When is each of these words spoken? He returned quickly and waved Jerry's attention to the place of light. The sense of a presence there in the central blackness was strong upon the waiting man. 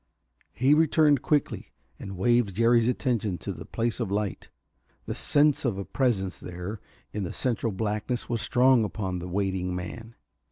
He 0.53 0.73
returned 0.73 1.21
quickly 1.21 1.73
and 1.99 2.17
waved 2.17 2.55
Jerry's 2.55 2.87
attention 2.87 3.37
to 3.37 3.51
the 3.53 3.67
place 3.67 3.99
of 3.99 4.09
light. 4.09 4.49
The 5.05 5.13
sense 5.13 5.63
of 5.63 5.77
a 5.77 5.85
presence 5.85 6.39
there 6.39 6.81
in 7.13 7.21
the 7.23 7.31
central 7.31 7.71
blackness 7.71 8.27
was 8.27 8.41
strong 8.41 8.83
upon 8.83 9.19
the 9.19 9.29
waiting 9.29 9.75
man. 9.75 10.15